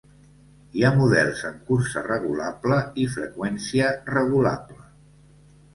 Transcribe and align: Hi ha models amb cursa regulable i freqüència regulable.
Hi 0.79 0.85
ha 0.85 0.89
models 0.99 1.43
amb 1.49 1.61
cursa 1.69 2.03
regulable 2.07 2.81
i 3.05 3.07
freqüència 3.19 3.95
regulable. 4.17 4.85